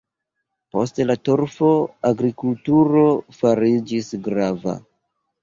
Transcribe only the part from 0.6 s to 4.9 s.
Post la torfo agrikulturo fariĝis grava.